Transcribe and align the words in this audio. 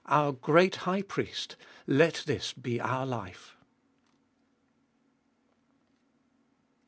our 0.07 0.31
great 0.31 0.77
High 0.77 1.03
Priest, 1.03 1.55
let 1.85 2.23
this 2.25 2.53
be 2.53 2.81
our 2.81 3.05
life 3.05 3.55